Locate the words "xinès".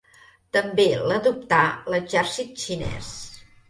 2.67-3.17